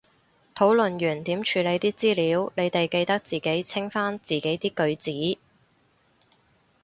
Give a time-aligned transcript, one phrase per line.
[0.55, 4.95] 討論完點處理啲資料，你哋記得自己清返自己啲句
[5.35, 5.39] 子